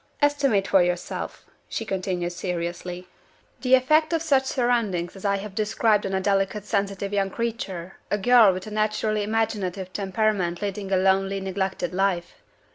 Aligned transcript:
Estimate 0.19 0.67
for 0.67 0.81
yourself," 0.81 1.45
she 1.69 1.85
continued 1.85 2.31
seriously, 2.31 3.07
"the 3.61 3.75
effect 3.75 4.13
of 4.13 4.23
such 4.23 4.45
surroundings 4.45 5.15
as 5.15 5.25
I 5.25 5.37
have 5.37 5.53
described 5.53 6.07
on 6.07 6.15
a 6.15 6.19
delicate, 6.19 6.65
sensitive 6.65 7.13
young 7.13 7.29
creature 7.29 7.97
a 8.09 8.17
girl 8.17 8.51
with 8.51 8.65
a 8.65 8.71
naturally 8.71 9.21
imaginative 9.21 9.93
temperament 9.93 10.59
leading 10.59 10.91
a 10.91 10.97
lonely, 10.97 11.39
neglected 11.39 11.93
life. 11.93 12.41